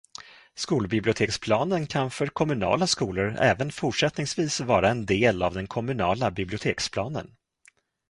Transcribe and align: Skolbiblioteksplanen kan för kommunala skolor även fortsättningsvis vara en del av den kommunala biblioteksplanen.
Skolbiblioteksplanen 0.55 1.87
kan 1.87 2.11
för 2.11 2.27
kommunala 2.27 2.87
skolor 2.87 3.35
även 3.39 3.71
fortsättningsvis 3.71 4.59
vara 4.59 4.89
en 4.89 5.05
del 5.05 5.43
av 5.43 5.53
den 5.53 5.67
kommunala 5.67 6.31
biblioteksplanen. 6.31 7.35